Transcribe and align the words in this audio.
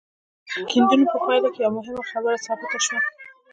د 0.55 0.59
کيندنو 0.71 1.05
په 1.11 1.17
پايله 1.25 1.49
کې 1.53 1.61
يوه 1.63 1.75
مهمه 1.77 2.03
خبره 2.11 2.37
ثابته 2.45 2.77
شوه. 2.85 2.99